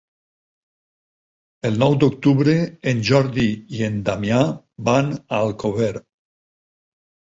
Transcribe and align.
El 1.69 1.77
nou 1.83 1.99
d'octubre 2.05 2.57
en 2.95 3.05
Jordi 3.13 3.47
i 3.79 3.87
en 3.93 4.03
Damià 4.11 4.43
van 4.93 5.17
a 5.17 5.47
Alcover. 5.47 5.95